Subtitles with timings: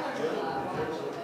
[0.00, 1.17] Yeah.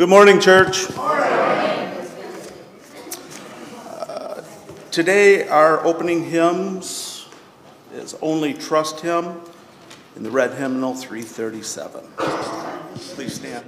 [0.00, 0.90] Good morning, church.
[0.96, 1.92] Uh,
[4.90, 7.28] today, our opening hymns
[7.92, 9.42] is Only Trust Him
[10.16, 12.00] in the red hymnal 337.
[12.16, 13.66] Please stand.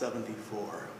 [0.00, 0.99] 174.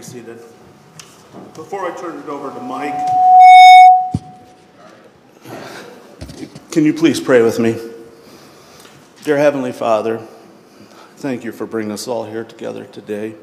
[0.00, 0.38] Be seated.
[1.54, 2.94] Before I turn it over to Mike,
[6.70, 7.78] can you please pray with me?
[9.24, 10.26] Dear Heavenly Father,
[11.16, 13.34] thank you for bringing us all here together today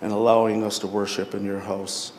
[0.00, 2.12] and allowing us to worship in your house.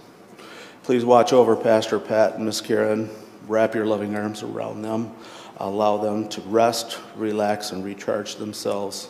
[0.84, 3.10] Please watch over Pastor Pat and Miss Karen.
[3.50, 5.14] Wrap your loving arms around them.
[5.58, 9.10] Allow them to rest, relax, and recharge themselves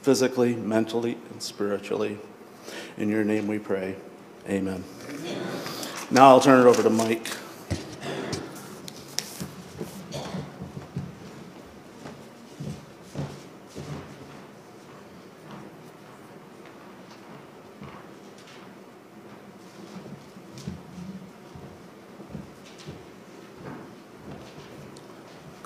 [0.00, 2.18] physically, mentally, and spiritually.
[2.96, 3.96] In your name we pray.
[4.48, 4.82] Amen.
[5.08, 5.46] Amen.
[6.10, 7.28] Now I'll turn it over to Mike.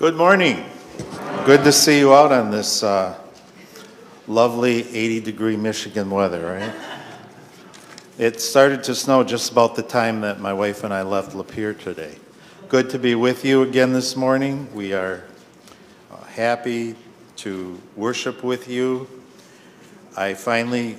[0.03, 0.65] Good morning.
[1.47, 3.17] Good to see you out on this uh,
[4.27, 6.92] lovely 80 degree Michigan weather, right?
[8.19, 11.79] It started to snow just about the time that my wife and I left Lapeer
[11.79, 12.17] today.
[12.69, 14.69] Good to be with you again this morning.
[14.75, 15.25] We are
[16.13, 16.95] uh, happy
[17.37, 19.09] to worship with you.
[20.15, 20.99] I finally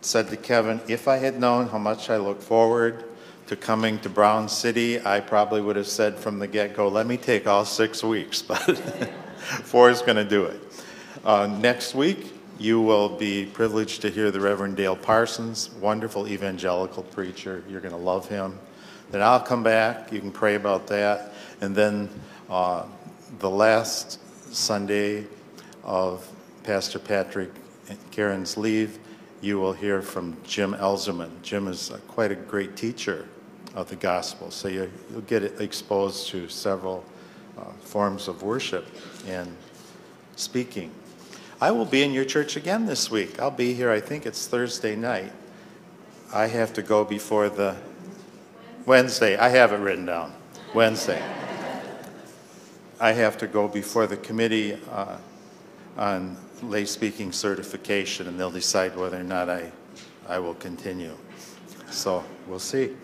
[0.00, 3.04] said to Kevin, if I had known how much I look forward
[3.46, 7.06] to coming to Brown City, I probably would have said from the get go, let
[7.06, 8.58] me take all six weeks, but
[9.62, 10.60] four is going to do it.
[11.24, 17.04] Uh, next week, you will be privileged to hear the Reverend Dale Parsons, wonderful evangelical
[17.04, 17.62] preacher.
[17.68, 18.58] You're going to love him.
[19.10, 20.12] Then I'll come back.
[20.12, 21.32] You can pray about that.
[21.60, 22.10] And then
[22.50, 22.84] uh,
[23.38, 24.18] the last
[24.52, 25.24] Sunday
[25.84, 26.28] of
[26.64, 27.50] Pastor Patrick
[28.10, 28.98] Karen's leave,
[29.40, 31.30] you will hear from Jim Elzerman.
[31.42, 33.28] Jim is quite a great teacher
[33.74, 34.50] of the gospel.
[34.50, 37.04] So you, will get exposed to several
[37.56, 38.86] uh, forms of worship
[39.26, 39.56] and
[40.34, 40.90] speaking.
[41.60, 43.40] I will be in your church again this week.
[43.40, 45.32] I'll be here, I think it's Thursday night.
[46.32, 47.74] I have to go before the
[48.86, 49.36] Wednesday.
[49.36, 50.32] I have it written down.
[50.72, 51.20] Wednesday.
[53.00, 55.16] I have to go before the committee uh,
[55.96, 59.72] on lay speaking certification, and they'll decide whether or not I,
[60.28, 61.16] I will continue.
[61.90, 62.94] So we'll see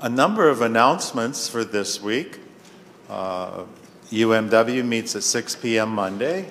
[0.00, 2.40] a number of announcements for this week.
[3.08, 3.62] Uh,
[4.10, 5.90] UMW meets at 6 p.m.
[5.90, 6.50] Monday.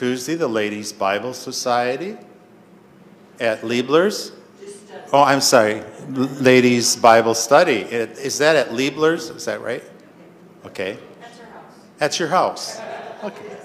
[0.00, 2.16] Tuesday, the Ladies Bible Society
[3.38, 4.32] at Liebler's.
[5.12, 7.80] Oh, I'm sorry, Ladies Bible Study.
[7.80, 9.28] Is that at Liebler's?
[9.28, 9.84] Is that right?
[10.64, 10.96] Okay.
[11.20, 11.74] That's your house.
[11.98, 12.80] That's your house.
[13.22, 13.56] Okay.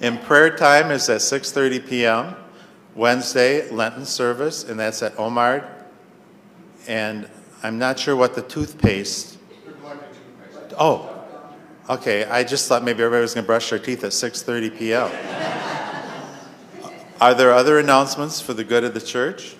[0.00, 2.34] And prayer time is at 6:30 p.m.
[2.96, 5.64] Wednesday, Lenten service, and that's at Omar.
[6.88, 7.30] And
[7.62, 9.38] I'm not sure what the toothpaste.
[10.76, 11.17] Oh,
[11.88, 12.24] okay.
[12.24, 15.10] I just thought maybe everybody was going to brush their teeth at 6:30 p.m.
[17.20, 19.56] Are there other announcements for the good of the church?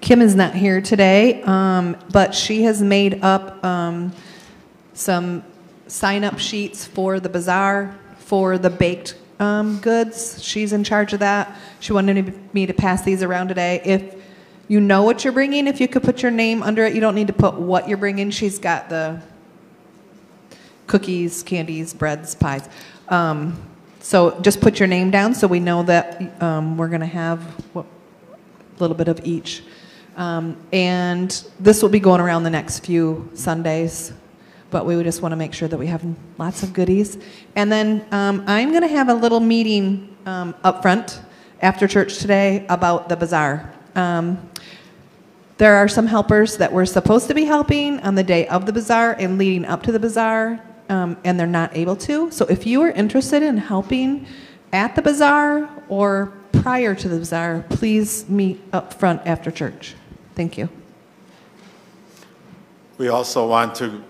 [0.00, 4.12] Kim is not here today, um, but she has made up um,
[4.94, 5.44] some
[5.86, 10.42] sign up sheets for the bazaar for the baked um, goods.
[10.42, 11.56] She's in charge of that.
[11.80, 13.80] She wanted me to pass these around today.
[13.84, 14.21] If
[14.72, 17.14] you know what you're bringing, if you could put your name under it, you don't
[17.14, 18.30] need to put what you're bringing.
[18.30, 19.20] She's got the
[20.86, 22.70] cookies, candies, breads, pies.
[23.10, 23.62] Um,
[24.00, 27.42] so just put your name down so we know that um, we're going to have
[27.76, 27.84] a
[28.78, 29.62] little bit of each.
[30.16, 34.14] Um, and this will be going around the next few Sundays
[34.70, 36.02] but we just want to make sure that we have
[36.38, 37.18] lots of goodies.
[37.56, 41.20] And then um, I'm going to have a little meeting um, up front
[41.60, 43.70] after church today about the bazaar.
[45.58, 48.72] There are some helpers that were supposed to be helping on the day of the
[48.72, 52.30] bazaar and leading up to the bazaar, um, and they're not able to.
[52.30, 54.26] So if you are interested in helping
[54.72, 59.94] at the bazaar or prior to the bazaar, please meet up front after church.
[60.34, 60.68] Thank you.
[62.98, 64.02] We also want to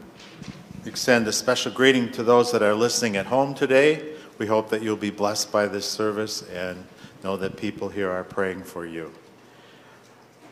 [0.85, 4.15] extend a special greeting to those that are listening at home today.
[4.39, 6.85] We hope that you'll be blessed by this service and
[7.23, 9.13] know that people here are praying for you.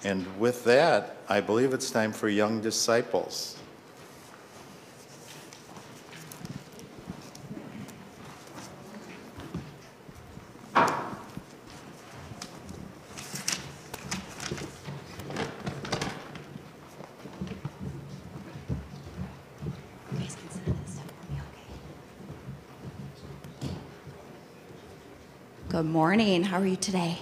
[0.02, 3.57] And with that, I believe it's time for young disciples.
[25.69, 26.42] Good morning.
[26.42, 27.19] How are you today?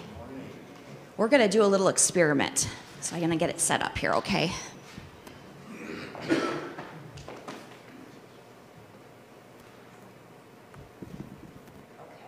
[1.18, 2.68] We're going to do a little experiment.
[3.00, 4.52] So I'm going to get it set up here, okay?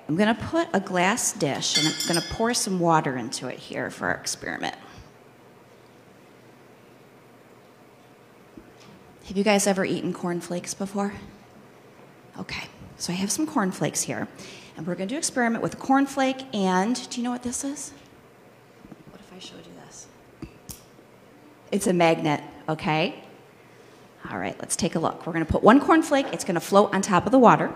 [0.08, 3.46] I'm going to put a glass dish and I'm going to pour some water into
[3.46, 4.74] it here for our experiment.
[9.26, 11.12] Have you guys ever eaten cornflakes before?
[12.40, 12.66] Okay,
[12.96, 14.26] so I have some cornflakes here.
[14.76, 17.44] And we're going to do an experiment with a cornflake and do you know what
[17.44, 17.92] this is?
[19.40, 20.06] I showed you this?
[21.72, 23.24] It's a magnet, okay?
[24.30, 25.26] All right, let's take a look.
[25.26, 27.72] We're going to put one cornflake, it's going to float on top of the water.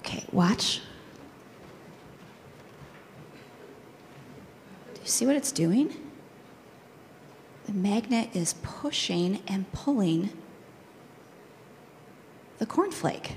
[0.00, 0.82] Okay, watch.
[4.92, 5.96] Do you see what it's doing?
[7.64, 10.28] The magnet is pushing and pulling
[12.58, 13.36] the cornflake.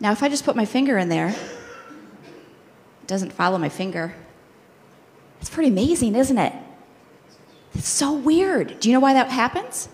[0.00, 4.14] Now, if I just put my finger in there, it doesn't follow my finger.
[5.40, 6.52] It's pretty amazing, isn't it?
[7.74, 8.80] It's so weird.
[8.80, 9.88] Do you know why that happens?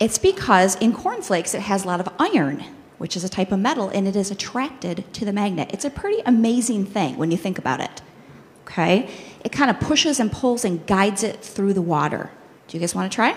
[0.00, 2.64] It's because in cornflakes it has a lot of iron,
[2.98, 5.70] which is a type of metal, and it is attracted to the magnet.
[5.72, 8.02] It's a pretty amazing thing when you think about it.
[8.62, 9.10] Okay?
[9.44, 12.30] It kind of pushes and pulls and guides it through the water.
[12.68, 13.36] Do you guys want to try?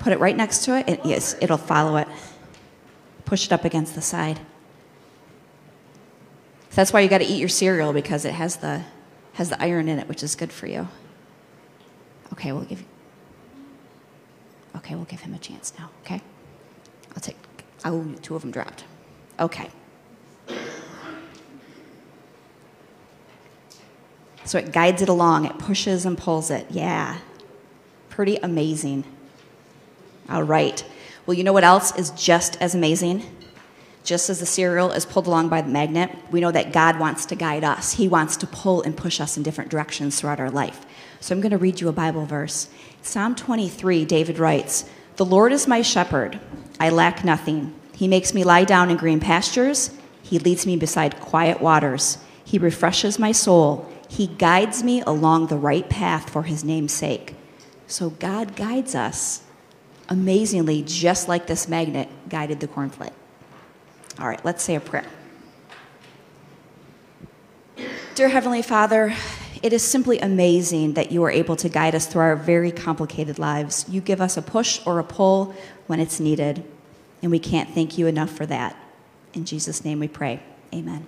[0.00, 0.88] Put it right next to it.
[0.88, 2.08] it yes, it'll follow it.
[3.26, 4.38] Push it up against the side.
[6.70, 8.82] So that's why you got to eat your cereal because it has the
[9.34, 10.88] has the iron in it, which is good for you.
[12.32, 12.82] Okay, we'll give.
[14.76, 15.90] Okay, we'll give him a chance now.
[16.04, 16.22] Okay,
[17.14, 17.36] I'll take.
[17.84, 18.84] Oh, two of them dropped.
[19.38, 19.68] Okay.
[24.44, 25.44] So it guides it along.
[25.44, 26.66] It pushes and pulls it.
[26.70, 27.18] Yeah,
[28.08, 29.04] pretty amazing.
[30.30, 30.84] All right.
[31.26, 33.24] Well, you know what else is just as amazing?
[34.04, 37.26] Just as the cereal is pulled along by the magnet, we know that God wants
[37.26, 37.92] to guide us.
[37.92, 40.86] He wants to pull and push us in different directions throughout our life.
[41.20, 42.68] So I'm going to read you a Bible verse.
[43.02, 46.40] Psalm 23, David writes The Lord is my shepherd.
[46.78, 47.74] I lack nothing.
[47.94, 49.90] He makes me lie down in green pastures.
[50.22, 52.18] He leads me beside quiet waters.
[52.44, 53.86] He refreshes my soul.
[54.08, 57.34] He guides me along the right path for his name's sake.
[57.86, 59.42] So God guides us
[60.10, 63.12] amazingly, just like this magnet guided the cornflake.
[64.18, 65.06] All right, let's say a prayer.
[68.14, 69.14] Dear Heavenly Father,
[69.62, 73.38] it is simply amazing that you are able to guide us through our very complicated
[73.38, 73.86] lives.
[73.88, 75.54] You give us a push or a pull
[75.86, 76.64] when it's needed,
[77.22, 78.76] and we can't thank you enough for that.
[79.32, 80.42] In Jesus' name we pray.
[80.74, 81.06] Amen.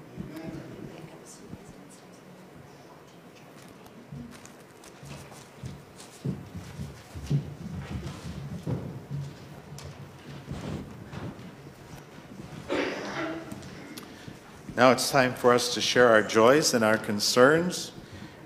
[14.75, 17.93] Now it's time for us to share our joys and our concerns.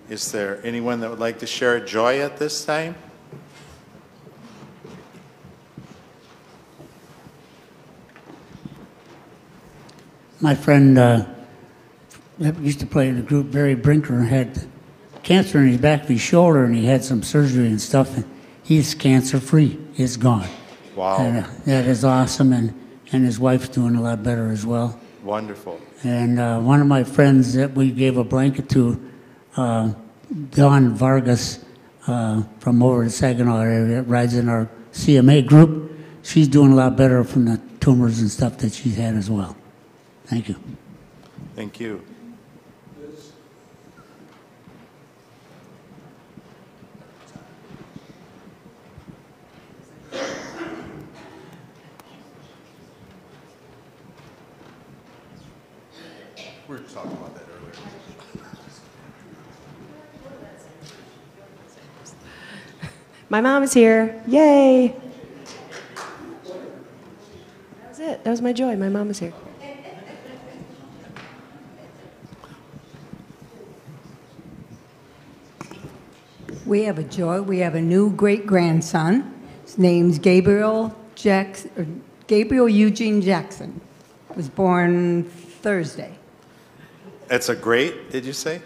[0.09, 2.97] Is there anyone that would like to share a joy at this time?
[10.41, 11.27] My friend uh,
[12.39, 14.67] that used to play in the group, Barry Brinker, had
[15.23, 18.17] cancer in his back of his shoulder, and he had some surgery and stuff.
[18.17, 18.25] And
[18.65, 19.79] he's cancer free.
[19.97, 20.49] It's gone.
[20.97, 21.19] Wow.
[21.19, 22.75] And, uh, that is awesome, and
[23.12, 25.01] and his wife's doing a lot better as well.
[25.27, 25.81] Wonderful.
[26.05, 29.11] And uh, one of my friends that we gave a blanket to,
[29.57, 29.93] uh,
[30.51, 31.65] Dawn Vargas
[32.07, 35.99] uh, from over the Saginaw area, rides in our CMA group.
[36.23, 39.57] She's doing a lot better from the tumors and stuff that she's had as well.
[40.27, 40.57] Thank you.
[41.57, 42.03] Thank you.
[56.68, 57.72] We were talking about that earlier.
[63.29, 64.20] My mom is here.
[64.26, 64.96] Yay!
[67.83, 68.24] That was it.
[68.24, 68.74] That was my joy.
[68.74, 69.33] My mom is here.
[76.64, 77.42] We have a joy.
[77.42, 79.33] We have a new great grandson.
[79.64, 81.87] His name's Gabriel Jackson, or
[82.26, 83.81] Gabriel Eugene Jackson.
[84.35, 86.18] Was born Thursday.
[87.29, 88.62] It's a great, did you say?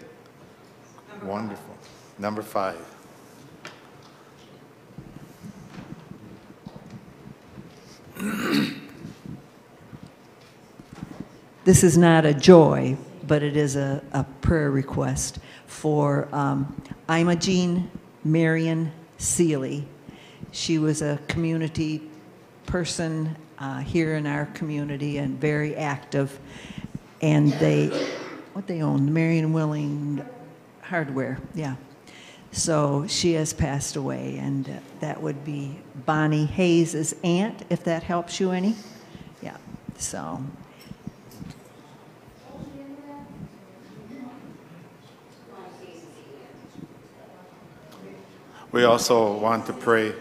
[1.23, 1.75] Wonderful.
[2.19, 2.77] Number five.
[11.63, 12.97] This is not a joy,
[13.27, 17.91] but it is a, a prayer request for um, Imogene
[18.23, 19.87] Marion Seely.
[20.51, 22.01] She was a community
[22.65, 26.39] person uh, here in our community and very active.
[27.21, 28.09] and they,
[28.53, 30.25] what they own, Marion Willing
[30.81, 31.75] Hardware, yeah.
[32.51, 38.03] So she has passed away, and uh, that would be Bonnie Hayes's aunt, if that
[38.03, 38.75] helps you any.
[39.41, 39.57] Yeah,
[39.97, 40.43] so,
[48.71, 50.13] We also want to pray.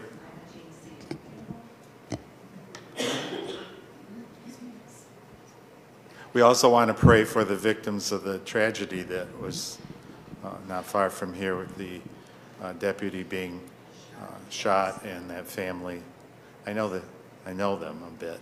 [6.40, 9.76] We also want to pray for the victims of the tragedy that was
[10.42, 12.00] uh, not far from here with the
[12.62, 13.60] uh, deputy being
[14.18, 16.00] uh, shot and that family.
[16.66, 17.02] I know that,
[17.44, 18.40] I know them a bit,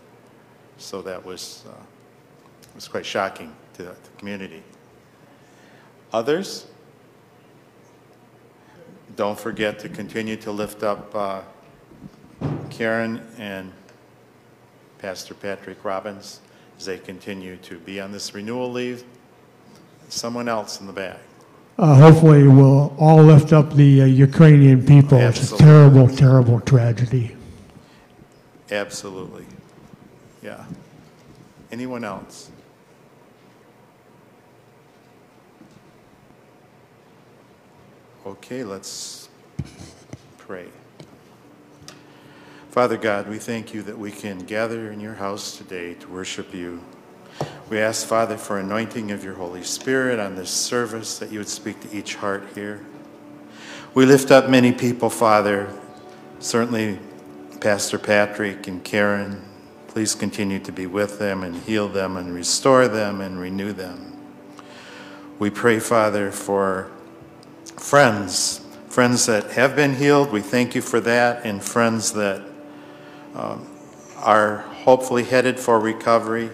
[0.76, 1.72] so that was, uh,
[2.76, 4.62] was quite shocking to the community.
[6.12, 6.68] Others?
[9.16, 11.40] Don't forget to continue to lift up uh,
[12.70, 13.72] Karen and
[14.98, 16.42] Pastor Patrick Robbins
[16.78, 19.04] as they continue to be on this renewal leave.
[20.08, 21.18] Someone else in the back.
[21.78, 25.18] Uh, hopefully, we'll all lift up the uh, Ukrainian people.
[25.18, 25.66] It's a Absolutely.
[25.66, 27.36] terrible, terrible tragedy.
[28.70, 29.44] Absolutely.
[30.42, 30.64] Yeah.
[31.70, 32.50] Anyone else?
[38.26, 39.28] Okay, let's
[40.36, 40.66] pray.
[42.78, 46.54] Father God, we thank you that we can gather in your house today to worship
[46.54, 46.80] you.
[47.68, 51.48] We ask, Father, for anointing of your Holy Spirit on this service, that you would
[51.48, 52.86] speak to each heart here.
[53.94, 55.76] We lift up many people, Father,
[56.38, 57.00] certainly
[57.60, 59.42] Pastor Patrick and Karen.
[59.88, 64.16] Please continue to be with them and heal them and restore them and renew them.
[65.40, 66.92] We pray, Father, for
[67.76, 70.30] friends, friends that have been healed.
[70.30, 72.44] We thank you for that, and friends that
[73.38, 73.66] um,
[74.16, 76.50] are hopefully headed for recovery,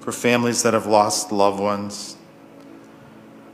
[0.00, 2.16] for families that have lost loved ones.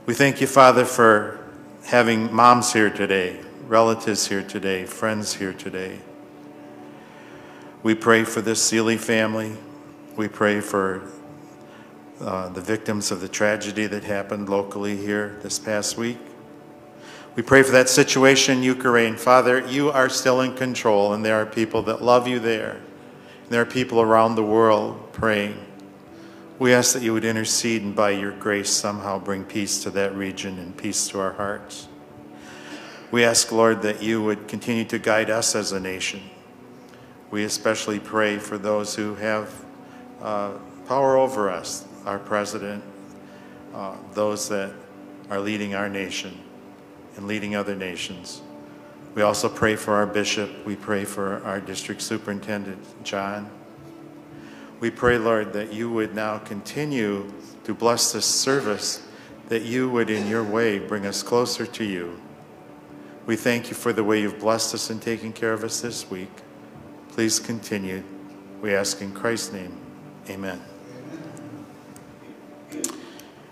[0.06, 1.44] We thank you, Father, for
[1.84, 5.98] having moms here today, relatives here today, friends here today.
[7.82, 9.56] We pray for this Seeley family.
[10.16, 11.02] We pray for
[12.20, 16.18] uh, the victims of the tragedy that happened locally here this past week.
[17.36, 19.14] We pray for that situation in Ukraine.
[19.16, 22.80] Father, you are still in control, and there are people that love you there.
[23.42, 25.62] And there are people around the world praying.
[26.58, 30.14] We ask that you would intercede and by your grace somehow bring peace to that
[30.14, 31.88] region and peace to our hearts.
[33.10, 36.22] We ask, Lord, that you would continue to guide us as a nation.
[37.30, 39.52] We especially pray for those who have
[40.22, 40.52] uh,
[40.88, 42.82] power over us, our president,
[43.74, 44.72] uh, those that
[45.28, 46.40] are leading our nation
[47.16, 48.42] and leading other nations.
[49.14, 50.50] We also pray for our bishop.
[50.66, 53.50] We pray for our district superintendent, John.
[54.78, 57.32] We pray, Lord, that you would now continue
[57.64, 59.02] to bless this service,
[59.48, 62.20] that you would, in your way, bring us closer to you.
[63.24, 66.10] We thank you for the way you've blessed us and taken care of us this
[66.10, 66.30] week.
[67.10, 68.02] Please continue.
[68.60, 69.74] We ask in Christ's name.
[70.28, 70.75] Amen.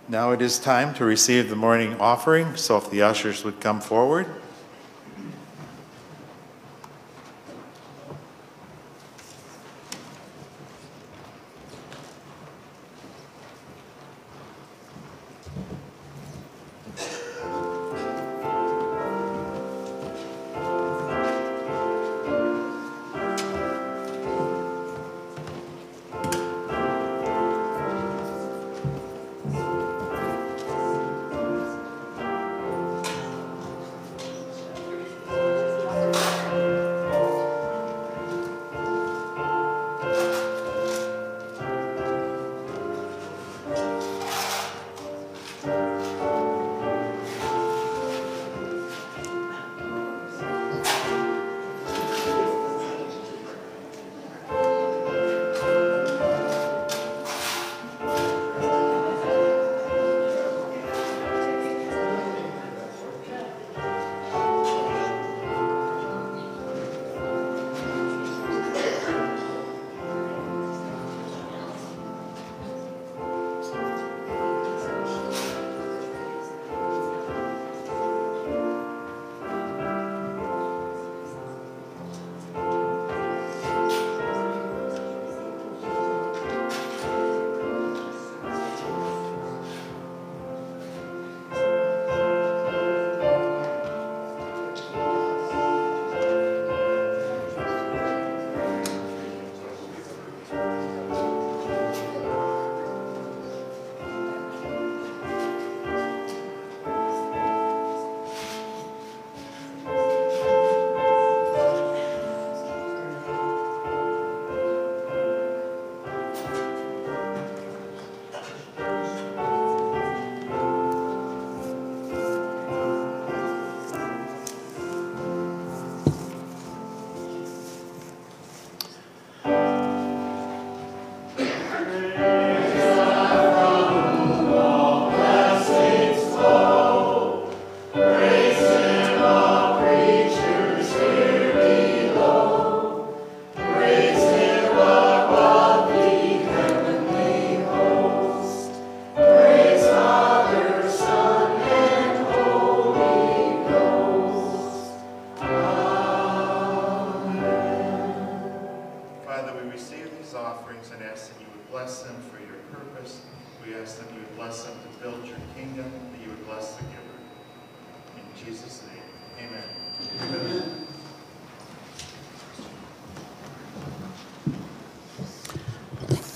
[0.06, 3.80] Now it is time to receive the morning offering, so if the ushers would come
[3.80, 4.26] forward.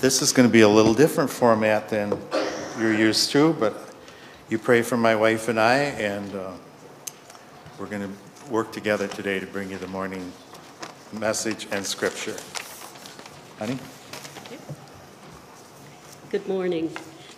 [0.09, 2.19] This is going to be a little different format than
[2.79, 3.93] you're used to, but
[4.49, 6.53] you pray for my wife and I, and uh,
[7.77, 10.33] we're going to work together today to bring you the morning
[11.13, 12.35] message and scripture.
[13.59, 13.77] Honey?
[16.31, 16.91] Good morning.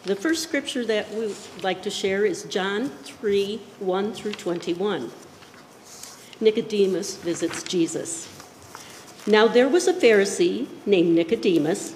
[0.04, 5.12] The first scripture that we would like to share is John 3 1 through 21.
[6.40, 8.30] Nicodemus visits Jesus.
[9.28, 11.96] Now there was a Pharisee named Nicodemus,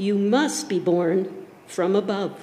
[0.00, 2.42] You must be born from above.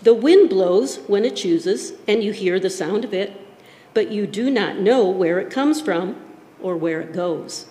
[0.00, 3.38] The wind blows when it chooses, and you hear the sound of it,
[3.92, 6.16] but you do not know where it comes from
[6.58, 7.66] or where it goes.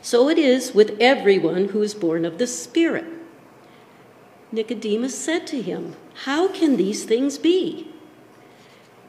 [0.00, 3.04] So it is with everyone who is born of the Spirit.
[4.50, 5.94] Nicodemus said to him,
[6.24, 7.92] How can these things be?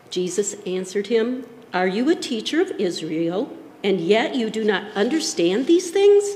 [0.10, 5.68] Jesus answered him, Are you a teacher of Israel, and yet you do not understand
[5.68, 6.36] these things?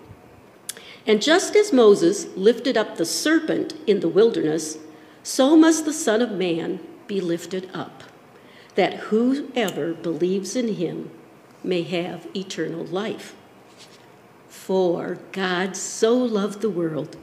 [1.05, 4.77] And just as Moses lifted up the serpent in the wilderness,
[5.23, 8.03] so must the Son of Man be lifted up,
[8.75, 11.09] that whoever believes in him
[11.63, 13.35] may have eternal life.
[14.47, 17.17] For God so loved the world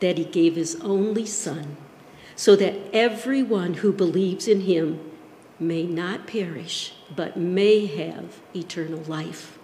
[0.00, 1.76] that he gave his only Son,
[2.36, 5.00] so that everyone who believes in him
[5.58, 9.58] may not perish, but may have eternal life.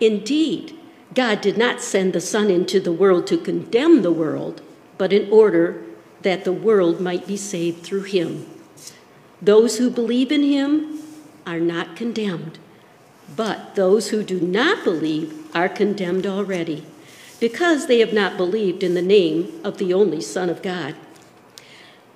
[0.00, 0.75] Indeed,
[1.14, 4.60] God did not send the Son into the world to condemn the world,
[4.98, 5.82] but in order
[6.22, 8.46] that the world might be saved through him.
[9.40, 11.00] Those who believe in him
[11.46, 12.58] are not condemned,
[13.34, 16.84] but those who do not believe are condemned already,
[17.38, 20.94] because they have not believed in the name of the only Son of God.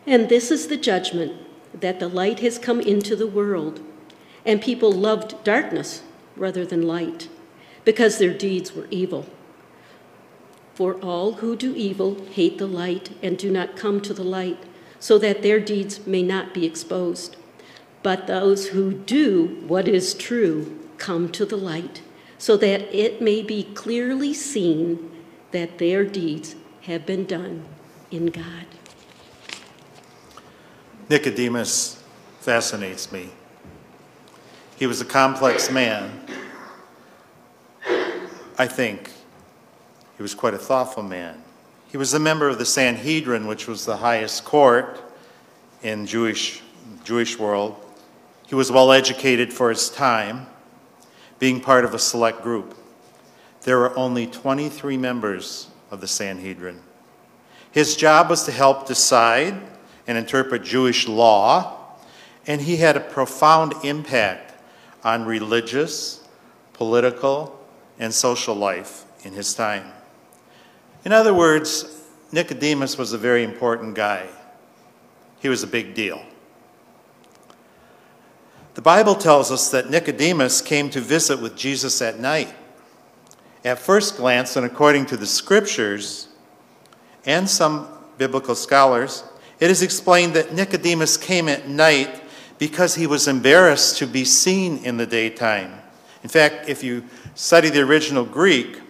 [0.07, 1.33] And this is the judgment
[1.73, 3.81] that the light has come into the world,
[4.45, 6.03] and people loved darkness
[6.37, 7.29] rather than light,
[7.85, 9.27] because their deeds were evil.
[10.75, 14.59] For all who do evil hate the light and do not come to the light,
[14.99, 17.37] so that their deeds may not be exposed.
[18.03, 22.03] But those who do what is true come to the light,
[22.39, 25.11] so that it may be clearly seen
[25.51, 27.65] that their deeds have been done
[28.11, 28.67] in God.
[31.09, 32.03] Nicodemus
[32.41, 33.31] fascinates me.
[34.77, 36.23] He was a complex man.
[38.61, 39.11] I think
[40.19, 41.43] he was quite a thoughtful man.
[41.89, 45.01] He was a member of the Sanhedrin, which was the highest court
[45.83, 46.61] in Jewish
[47.03, 47.83] Jewish world.
[48.49, 50.47] He was well educated for his time,
[51.39, 52.77] being part of a select group.
[53.63, 56.81] There were only 23 members of the Sanhedrin.
[57.73, 59.55] His job was to help decide
[60.07, 61.97] and interpret Jewish law,
[62.47, 64.53] and he had a profound impact
[65.03, 66.29] on religious,
[66.75, 67.57] political,
[68.01, 69.85] and social life in his time.
[71.05, 74.27] In other words, Nicodemus was a very important guy.
[75.41, 76.23] He was a big deal.
[78.75, 82.53] The Bible tells us that Nicodemus came to visit with Jesus at night.
[83.65, 86.29] At first glance, and according to the scriptures
[87.27, 89.25] and some biblical scholars,
[89.59, 92.23] it is explained that Nicodemus came at night
[92.59, 95.80] because he was embarrassed to be seen in the daytime.
[96.23, 97.05] In fact, if you
[97.35, 98.81] study the original Greek,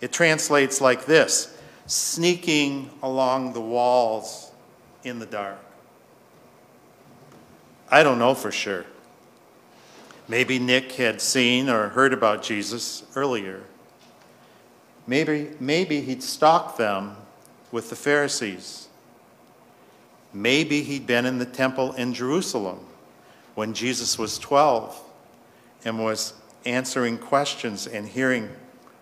[0.00, 4.50] it translates like this sneaking along the walls
[5.02, 5.58] in the dark.
[7.90, 8.84] I don't know for sure.
[10.26, 13.60] Maybe Nick had seen or heard about Jesus earlier.
[15.06, 17.16] Maybe, maybe he'd stalked them
[17.70, 18.88] with the Pharisees.
[20.32, 22.80] Maybe he'd been in the temple in Jerusalem
[23.54, 25.00] when Jesus was 12
[25.84, 26.32] and was
[26.64, 28.50] answering questions and hearing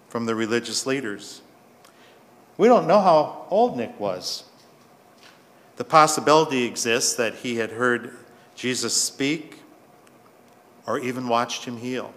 [0.08, 1.42] from the religious leaders.
[2.58, 4.44] We don't know how old Nick was.
[5.76, 8.14] The possibility exists that he had heard
[8.54, 9.60] Jesus speak
[10.86, 12.12] or even watched him heal.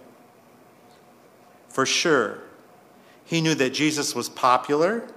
[1.70, 2.40] For sure,
[3.24, 5.08] he knew that Jesus was popular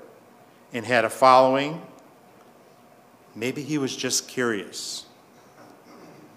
[0.72, 1.82] and had a following.
[3.34, 5.06] Maybe he was just curious.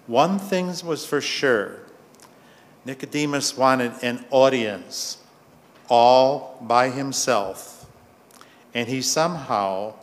[0.06, 1.82] One thing was for sure
[2.84, 5.18] Nicodemus wanted an audience
[5.88, 7.86] all by himself,
[8.74, 9.94] and he somehow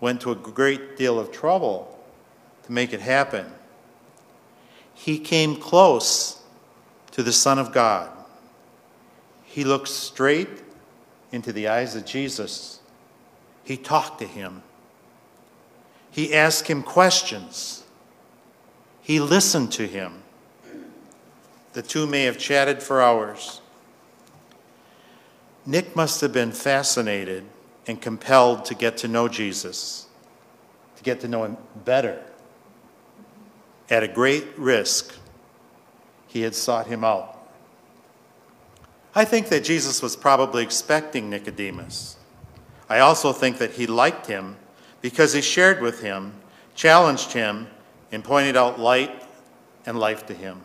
[0.00, 1.98] went to a great deal of trouble
[2.64, 3.46] to make it happen.
[4.94, 6.42] He came close
[7.12, 8.10] to the Son of God.
[9.44, 10.62] He looked straight
[11.32, 12.80] into the eyes of Jesus.
[13.64, 14.62] He talked to him.
[16.10, 17.84] He asked him questions.
[19.02, 20.22] He listened to him.
[21.76, 23.60] The two may have chatted for hours.
[25.66, 27.44] Nick must have been fascinated
[27.86, 30.06] and compelled to get to know Jesus,
[30.96, 32.22] to get to know him better.
[33.90, 35.16] At a great risk,
[36.26, 37.46] he had sought him out.
[39.14, 42.16] I think that Jesus was probably expecting Nicodemus.
[42.88, 44.56] I also think that he liked him
[45.02, 46.32] because he shared with him,
[46.74, 47.66] challenged him,
[48.10, 49.22] and pointed out light
[49.84, 50.62] and life to him.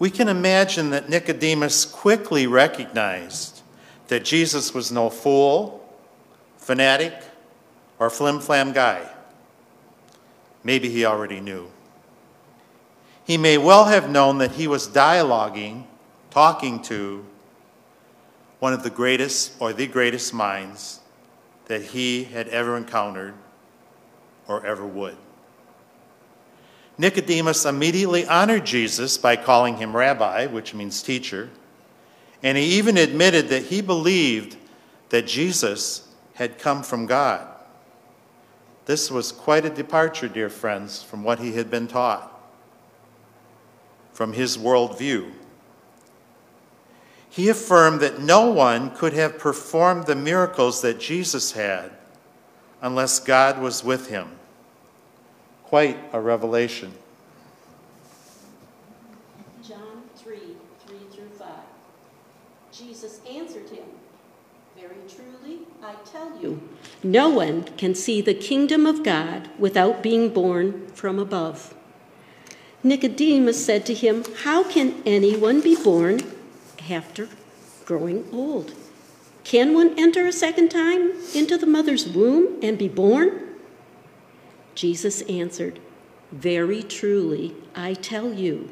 [0.00, 3.60] We can imagine that Nicodemus quickly recognized
[4.08, 5.86] that Jesus was no fool,
[6.56, 7.12] fanatic,
[7.98, 9.06] or flim flam guy.
[10.64, 11.70] Maybe he already knew.
[13.24, 15.84] He may well have known that he was dialoguing,
[16.30, 17.26] talking to
[18.58, 21.00] one of the greatest or the greatest minds
[21.66, 23.34] that he had ever encountered
[24.48, 25.16] or ever would.
[27.00, 31.48] Nicodemus immediately honored Jesus by calling him rabbi, which means teacher,
[32.42, 34.58] and he even admitted that he believed
[35.08, 37.48] that Jesus had come from God.
[38.84, 42.38] This was quite a departure, dear friends, from what he had been taught,
[44.12, 45.32] from his worldview.
[47.30, 51.92] He affirmed that no one could have performed the miracles that Jesus had
[52.82, 54.32] unless God was with him.
[55.70, 56.92] Quite a revelation.
[59.62, 60.36] John 3
[60.84, 61.48] 3 through 5.
[62.72, 63.84] Jesus answered him,
[64.76, 66.60] Very truly, I tell you,
[67.04, 71.72] no one can see the kingdom of God without being born from above.
[72.82, 76.22] Nicodemus said to him, How can anyone be born
[76.90, 77.28] after
[77.84, 78.74] growing old?
[79.44, 83.49] Can one enter a second time into the mother's womb and be born?
[84.74, 85.80] Jesus answered,
[86.32, 88.70] Very truly, I tell you,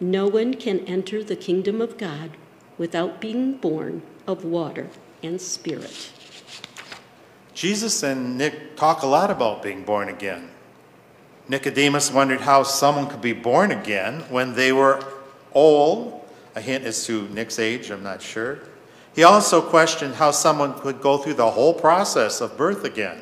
[0.00, 2.30] no one can enter the kingdom of God
[2.78, 4.88] without being born of water
[5.22, 6.12] and spirit.
[7.52, 10.50] Jesus and Nick talk a lot about being born again.
[11.48, 15.04] Nicodemus wondered how someone could be born again when they were
[15.52, 16.24] old.
[16.54, 18.60] A hint as to Nick's age, I'm not sure.
[19.14, 23.20] He also questioned how someone could go through the whole process of birth again.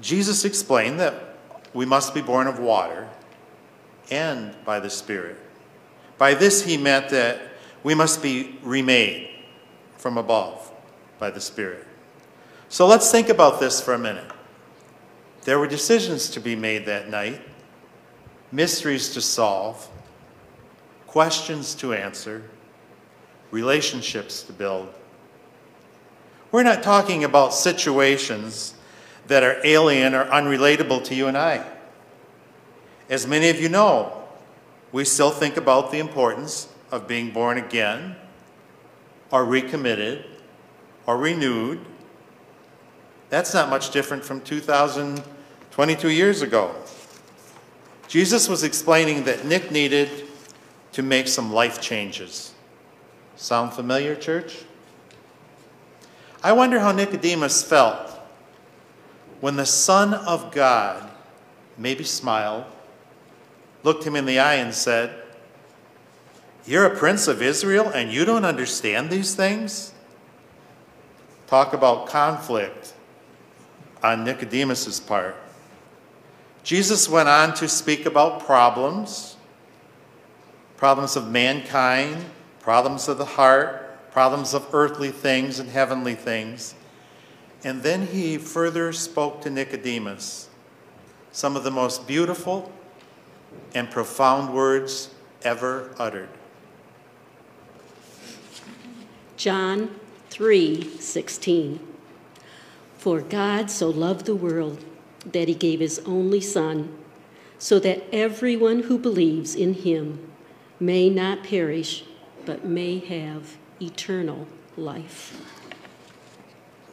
[0.00, 1.14] Jesus explained that
[1.72, 3.08] we must be born of water
[4.10, 5.38] and by the Spirit.
[6.18, 7.40] By this, he meant that
[7.82, 9.30] we must be remade
[9.96, 10.70] from above
[11.18, 11.86] by the Spirit.
[12.68, 14.30] So let's think about this for a minute.
[15.42, 17.40] There were decisions to be made that night,
[18.50, 19.88] mysteries to solve,
[21.06, 22.42] questions to answer,
[23.50, 24.92] relationships to build.
[26.50, 28.74] We're not talking about situations
[29.26, 31.64] that are alien or unrelatable to you and I.
[33.08, 34.24] As many of you know,
[34.92, 38.16] we still think about the importance of being born again,
[39.30, 40.24] or recommitted,
[41.06, 41.80] or renewed.
[43.30, 46.74] That's not much different from 2022 years ago.
[48.06, 50.08] Jesus was explaining that Nick needed
[50.92, 52.54] to make some life changes.
[53.36, 54.62] Sound familiar, church?
[56.42, 58.13] I wonder how Nicodemus felt
[59.40, 61.10] when the Son of God
[61.76, 62.64] maybe smiled
[63.82, 65.14] looked him in the eye and said,
[66.66, 69.92] You're a prince of Israel and you don't understand these things?
[71.46, 72.94] Talk about conflict
[74.02, 75.36] on Nicodemus's part.
[76.62, 79.34] Jesus went on to speak about problems
[80.76, 82.22] problems of mankind,
[82.60, 86.74] problems of the heart, problems of earthly things and heavenly things.
[87.64, 90.48] And then he further spoke to Nicodemus
[91.32, 92.70] some of the most beautiful
[93.74, 95.10] and profound words
[95.42, 96.28] ever uttered.
[99.36, 99.90] John
[100.30, 101.80] 3:16
[102.98, 104.84] For God so loved the world
[105.32, 106.96] that he gave his only son
[107.58, 110.18] so that everyone who believes in him
[110.78, 112.04] may not perish
[112.44, 114.46] but may have eternal
[114.76, 115.34] life.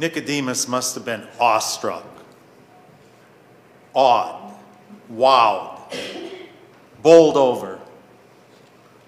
[0.02, 2.04] Nicodemus must have been awestruck,
[3.94, 4.56] awed,
[5.14, 5.80] wowed,
[7.04, 7.80] bowled over,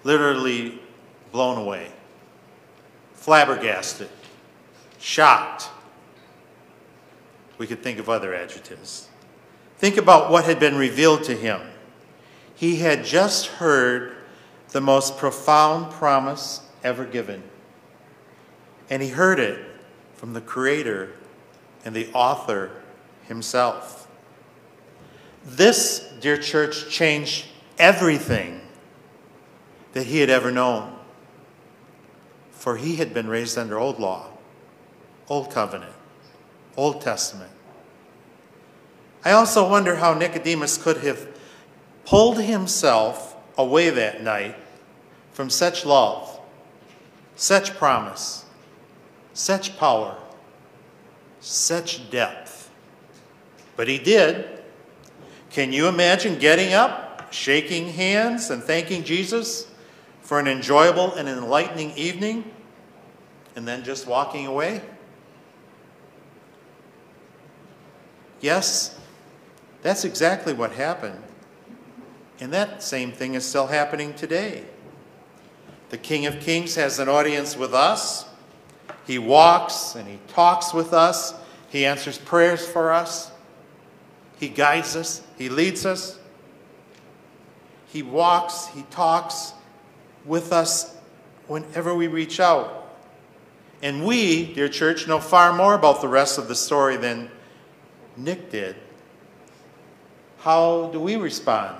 [0.04, 0.78] literally
[1.32, 1.90] blown away,
[3.14, 4.08] flabbergasted,
[5.00, 5.68] shocked.
[7.58, 9.08] We could think of other adjectives.
[9.78, 11.60] Think about what had been revealed to him.
[12.54, 14.14] He had just heard
[14.68, 17.42] the most profound promise ever given.
[18.88, 19.73] And he heard it
[20.24, 21.10] from the Creator
[21.84, 22.70] and the author
[23.28, 24.08] himself.
[25.44, 27.44] This, dear church, changed
[27.78, 28.62] everything
[29.92, 30.96] that he had ever known.
[32.52, 34.30] For he had been raised under old law,
[35.28, 35.92] old covenant,
[36.74, 37.52] Old Testament.
[39.26, 41.28] I also wonder how Nicodemus could have
[42.06, 44.56] pulled himself away that night
[45.32, 46.40] from such love,
[47.36, 48.43] such promise,
[49.34, 50.16] such power,
[51.40, 52.70] such depth.
[53.76, 54.62] But he did.
[55.50, 59.70] Can you imagine getting up, shaking hands, and thanking Jesus
[60.22, 62.50] for an enjoyable and enlightening evening,
[63.54, 64.80] and then just walking away?
[68.40, 68.98] Yes,
[69.82, 71.22] that's exactly what happened.
[72.40, 74.64] And that same thing is still happening today.
[75.90, 78.26] The King of Kings has an audience with us.
[79.06, 81.34] He walks and he talks with us.
[81.68, 83.30] He answers prayers for us.
[84.38, 85.22] He guides us.
[85.36, 86.18] He leads us.
[87.94, 89.52] He walks, he talks
[90.24, 90.96] with us
[91.46, 92.98] whenever we reach out.
[93.82, 97.30] And we, dear church, know far more about the rest of the story than
[98.16, 98.74] Nick did.
[100.38, 101.76] How do we respond?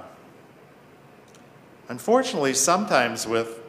[1.89, 3.61] Unfortunately, sometimes with,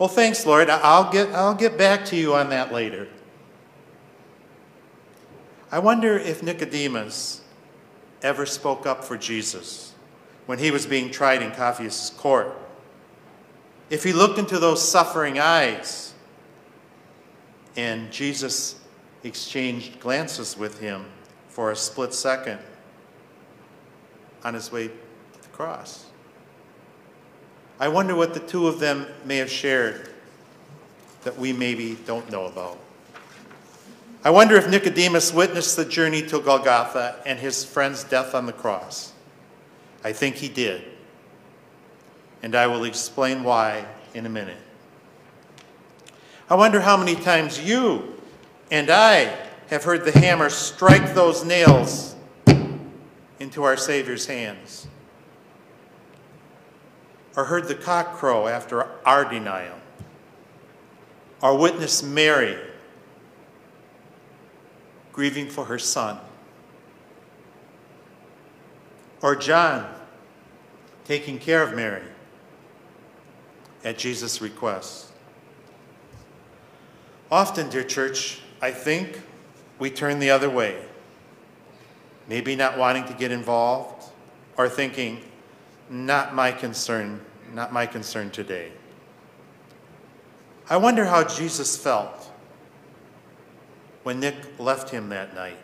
[0.00, 3.06] well, thanks, Lord, I'll get, I'll get back to you on that later.
[5.70, 7.42] I wonder if Nicodemus
[8.22, 9.92] ever spoke up for Jesus
[10.46, 12.56] when he was being tried in Caiaphas' court.
[13.90, 16.14] If he looked into those suffering eyes
[17.76, 18.80] and Jesus
[19.22, 21.04] exchanged glances with him
[21.48, 22.58] for a split second
[24.44, 26.09] on his way to the cross.
[27.80, 30.10] I wonder what the two of them may have shared
[31.22, 32.78] that we maybe don't know about.
[34.22, 38.52] I wonder if Nicodemus witnessed the journey to Golgotha and his friend's death on the
[38.52, 39.14] cross.
[40.04, 40.84] I think he did.
[42.42, 44.58] And I will explain why in a minute.
[46.50, 48.20] I wonder how many times you
[48.70, 49.34] and I
[49.68, 52.14] have heard the hammer strike those nails
[53.38, 54.86] into our Savior's hands,
[57.36, 59.78] or heard the cock crow after our denial,
[61.42, 62.56] or witnessed Mary
[65.12, 66.18] grieving for her son,
[69.22, 69.94] or John
[71.04, 72.02] taking care of Mary
[73.84, 75.06] at Jesus' request.
[77.30, 79.22] Often, dear church, I think
[79.78, 80.84] we turn the other way.
[82.28, 84.10] Maybe not wanting to get involved
[84.56, 85.24] or thinking,
[85.90, 87.20] not my concern,
[87.52, 88.70] not my concern today.
[90.70, 92.30] I wonder how Jesus felt
[94.04, 95.58] when Nick left him that night.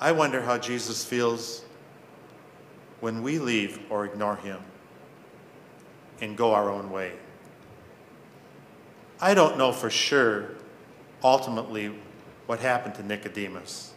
[0.00, 1.64] I wonder how Jesus feels
[3.00, 4.60] when we leave or ignore him
[6.22, 7.12] and go our own way.
[9.20, 10.52] I don't know for sure
[11.22, 11.94] ultimately
[12.46, 13.92] what happened to Nicodemus.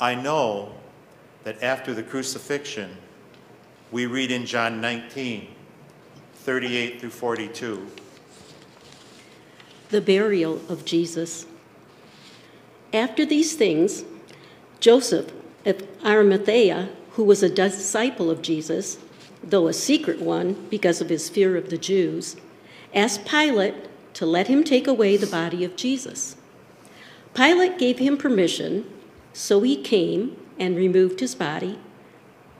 [0.00, 0.74] I know
[1.44, 2.96] that after the crucifixion,
[3.90, 5.48] we read in John 19,
[6.34, 7.86] 38 through 42.
[9.88, 11.46] The burial of Jesus.
[12.92, 14.04] After these things,
[14.78, 15.32] Joseph
[15.64, 18.98] of Arimathea, who was a disciple of Jesus,
[19.42, 22.36] though a secret one because of his fear of the Jews,
[22.94, 23.74] asked Pilate
[24.14, 26.36] to let him take away the body of Jesus.
[27.34, 28.84] Pilate gave him permission,
[29.32, 31.80] so he came and removed his body.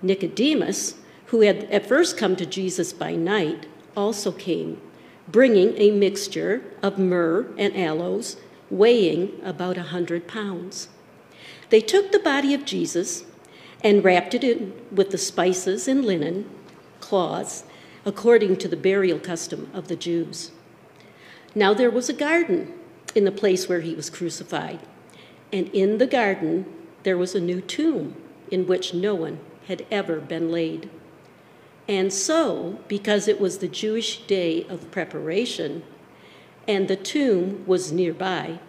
[0.03, 0.95] Nicodemus,
[1.27, 4.81] who had at first come to Jesus by night, also came,
[5.29, 8.39] bringing a mixture of myrrh and aloes,
[8.71, 10.89] weighing about a hundred pounds.
[11.69, 13.25] They took the body of Jesus
[13.85, 16.49] and wrapped it in with the spices and linen,
[17.01, 17.65] cloths,
[18.05, 20.51] according to the burial custom of the Jews.
[21.55, 22.73] Now there was a garden
[23.15, 24.81] in the place where he was crucified,
[25.53, 26.65] and in the garden
[27.03, 28.17] there was a new tomb
[28.51, 29.39] in which no one
[29.69, 30.91] had ever been laid.
[31.89, 35.83] And so, because it was the Jewish day of preparation,
[36.69, 38.61] and the tomb was nearby,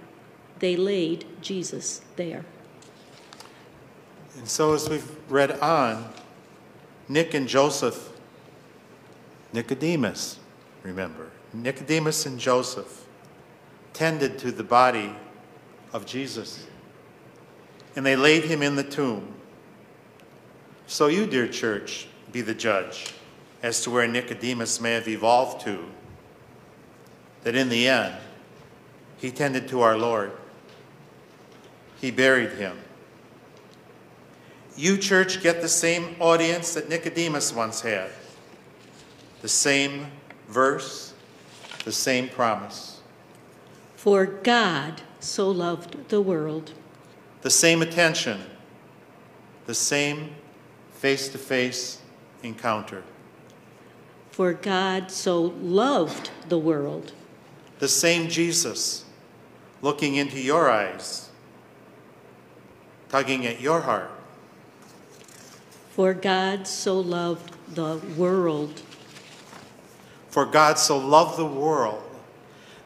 [0.60, 2.46] they laid Jesus there.
[4.38, 6.12] And so, as we've read on,
[7.08, 8.10] Nick and Joseph,
[9.54, 10.40] Nicodemus,
[10.84, 13.06] remember, Nicodemus and Joseph
[13.94, 15.12] tended to the body
[15.94, 16.66] of Jesus.
[17.96, 19.34] And they laid him in the tomb.
[20.88, 23.14] So, you, dear church, be the judge
[23.64, 25.86] as to where Nicodemus may have evolved to.
[27.44, 28.16] That in the end,
[29.18, 30.32] he tended to our Lord,
[32.00, 32.78] he buried him.
[34.76, 38.10] You, church, get the same audience that Nicodemus once had
[39.42, 40.08] the same
[40.48, 41.14] verse,
[41.84, 43.02] the same promise.
[43.96, 46.74] For God so loved the world.
[47.42, 48.40] The same attention,
[49.66, 50.36] the same
[50.94, 52.02] face to face
[52.44, 53.04] encounter.
[54.32, 57.14] For God so loved the world.
[57.80, 59.06] The same Jesus
[59.82, 61.30] looking into your eyes,
[63.10, 64.12] tugging at your heart.
[65.90, 68.82] For God so loved the world.
[70.30, 72.04] For God so loved the world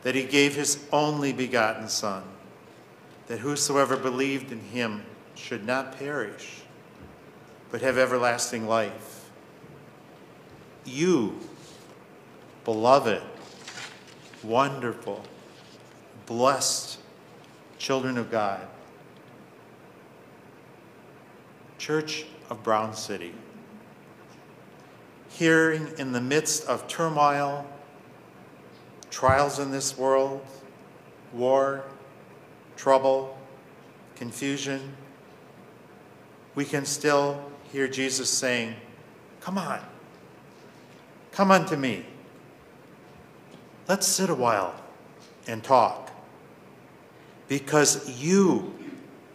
[0.03, 2.23] that he gave his only begotten Son,
[3.27, 5.03] that whosoever believed in him
[5.35, 6.61] should not perish,
[7.71, 9.29] but have everlasting life.
[10.85, 11.39] You,
[12.63, 13.21] beloved,
[14.43, 15.23] wonderful,
[16.25, 16.99] blessed
[17.79, 18.61] children of God,
[21.77, 23.33] Church of Brown City,
[25.29, 27.65] hearing in the midst of turmoil,
[29.09, 30.45] trials in this world,
[31.33, 31.83] war,
[32.75, 33.37] trouble,
[34.15, 34.95] confusion,
[36.55, 38.75] we can still hear Jesus saying,
[39.41, 39.79] Come on,
[41.31, 42.05] come unto me.
[43.87, 44.73] Let's sit a while
[45.47, 46.11] and talk.
[47.47, 48.73] Because you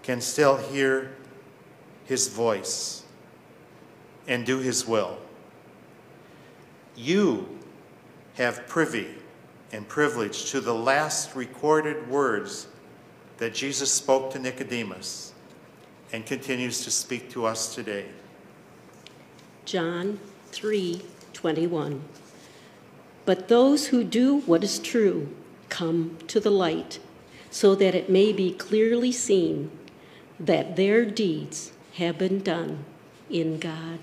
[0.02, 1.14] can still hear
[2.06, 3.04] his voice
[4.26, 5.18] and do his will.
[6.96, 7.58] You
[8.34, 9.14] have privy
[9.70, 12.66] and privilege to the last recorded words
[13.40, 15.32] that Jesus spoke to Nicodemus
[16.12, 18.04] and continues to speak to us today.
[19.64, 20.20] John
[20.52, 22.02] 3 21.
[23.24, 25.34] But those who do what is true
[25.70, 26.98] come to the light,
[27.50, 29.70] so that it may be clearly seen
[30.38, 32.84] that their deeds have been done
[33.30, 34.00] in God.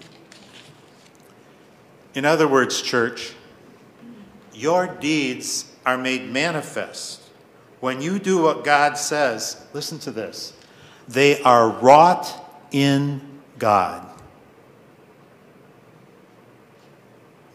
[2.15, 3.33] In other words, church,
[4.53, 7.26] your deeds are made manifest
[7.80, 9.65] when you do what God says.
[9.73, 10.53] Listen to this
[11.07, 12.34] they are wrought
[12.71, 13.21] in
[13.57, 14.05] God.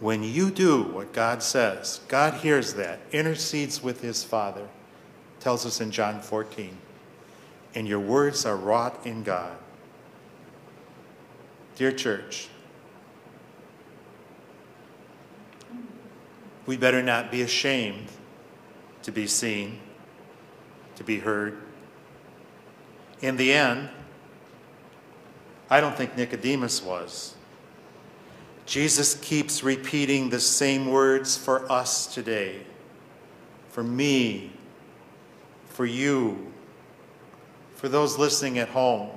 [0.01, 4.67] When you do what God says, God hears that, intercedes with his Father,
[5.39, 6.77] tells us in John 14,
[7.77, 9.57] and your words are wrought in God.
[11.77, 12.49] Dear church,
[16.67, 18.09] we better not be ashamed
[19.05, 19.79] to be seen,
[20.97, 21.59] to be heard.
[23.21, 23.89] In the end,
[25.71, 27.35] I don't think Nicodemus was.
[28.67, 32.63] Jesus keeps repeating the same words for us today
[33.73, 34.53] for me,
[35.71, 36.53] for you,
[37.75, 39.09] for those listening at home,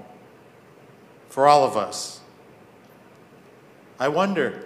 [1.28, 2.22] for all of us.
[4.00, 4.66] I wonder,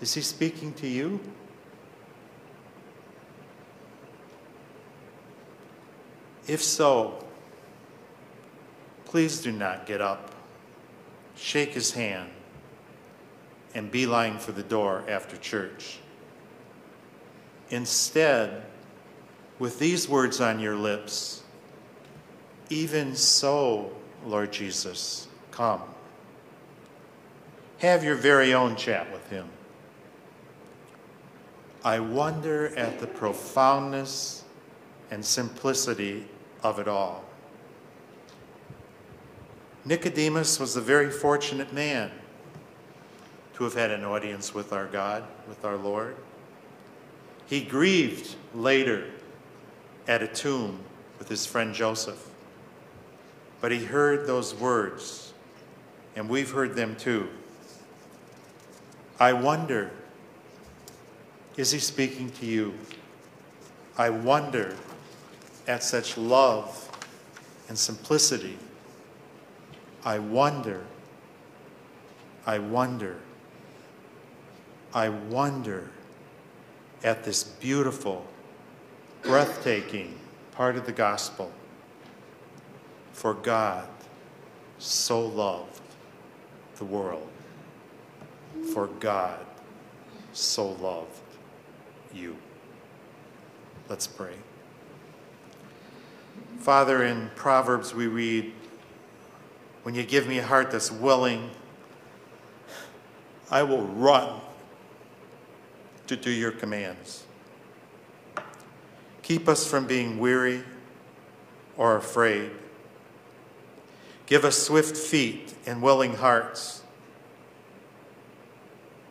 [0.00, 1.20] is he speaking to you?
[6.46, 7.24] If so,
[9.04, 10.32] please do not get up,
[11.34, 12.30] shake his hand,
[13.74, 15.98] and be beeline for the door after church.
[17.70, 18.62] Instead,
[19.58, 21.42] with these words on your lips,
[22.70, 23.90] even so,
[24.24, 25.82] Lord Jesus, come.
[27.78, 29.48] Have your very own chat with him.
[31.84, 34.44] I wonder at the profoundness
[35.10, 36.26] and simplicity
[36.62, 37.24] of it all.
[39.84, 42.10] Nicodemus was a very fortunate man
[43.54, 46.16] to have had an audience with our God, with our Lord.
[47.46, 49.10] He grieved later
[50.08, 50.80] at a tomb
[51.18, 52.28] with his friend Joseph.
[53.60, 55.32] But he heard those words,
[56.14, 57.28] and we've heard them too.
[59.18, 59.90] I wonder,
[61.56, 62.74] is he speaking to you?
[63.96, 64.76] I wonder
[65.66, 66.90] at such love
[67.68, 68.58] and simplicity.
[70.04, 70.84] I wonder,
[72.46, 73.16] I wonder,
[74.94, 75.90] I wonder
[77.02, 78.26] at this beautiful,
[79.22, 80.18] breathtaking
[80.52, 81.50] part of the gospel.
[83.12, 83.88] For God
[84.78, 85.80] so loved
[86.76, 87.28] the world.
[88.72, 89.44] For God
[90.32, 91.20] so loved
[92.12, 92.36] you.
[93.88, 94.34] Let's pray.
[96.58, 98.52] Father, in Proverbs we read,
[99.82, 101.50] When you give me a heart that's willing,
[103.50, 104.40] I will run
[106.06, 107.24] to do your commands.
[109.22, 110.62] Keep us from being weary
[111.76, 112.50] or afraid.
[114.26, 116.82] Give us swift feet and willing hearts.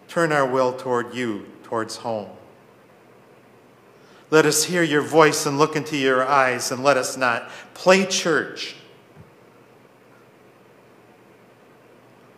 [0.07, 2.29] Turn our will toward you, towards home.
[4.35, 8.05] Let us hear your voice and look into your eyes, and let us not play
[8.05, 8.75] church,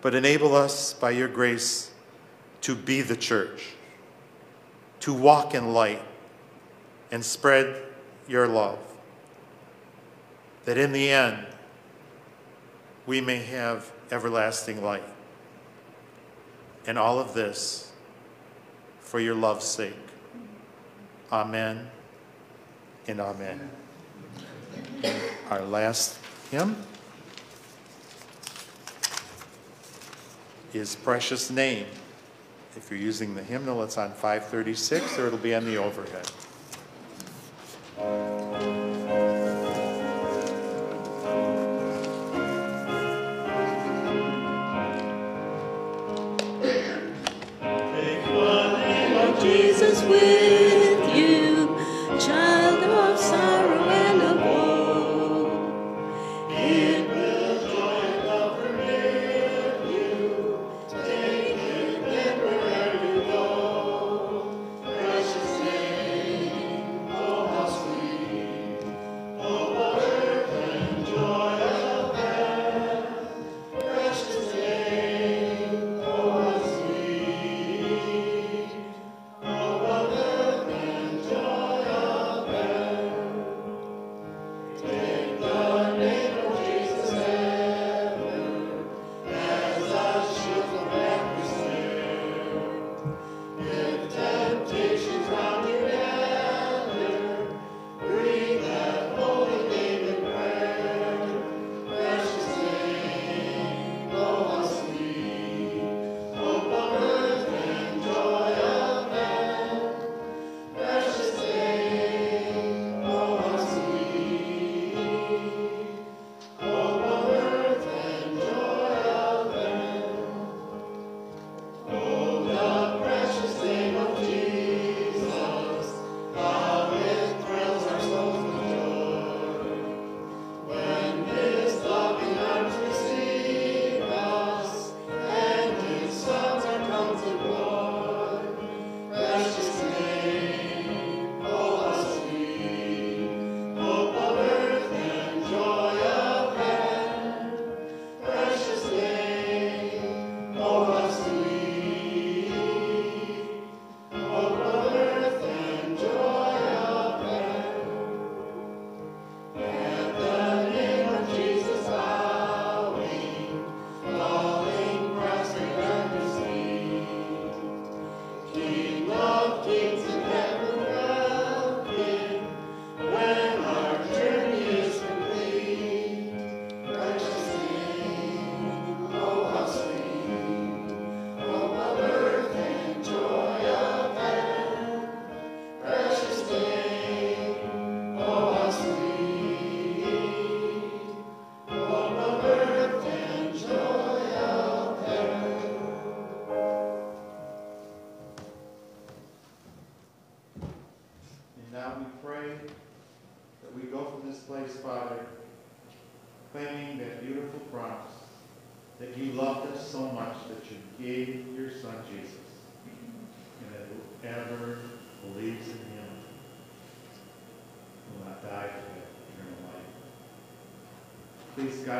[0.02, 1.90] but enable us by your grace
[2.62, 3.70] to be the church,
[5.00, 6.04] to walk in light
[7.12, 7.82] and spread
[8.28, 8.78] your love,
[10.66, 11.48] that in the end
[13.08, 15.02] we may have everlasting light.
[16.86, 17.92] And all of this
[19.00, 20.07] for your love's sake.
[21.32, 21.90] Amen
[23.08, 23.70] and amen.
[25.50, 26.18] Our last
[26.52, 26.78] hymn
[30.74, 31.86] is Precious Name.
[32.78, 36.30] If you're using the hymnal, it's on 536 or it'll be on the overhead.
[49.42, 50.02] Jesus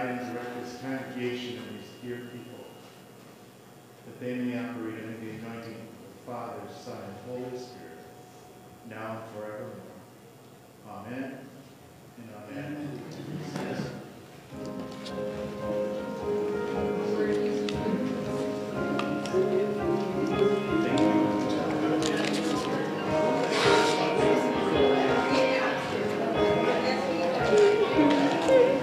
[0.08, 0.56] Guide and direct
[1.16, 1.37] this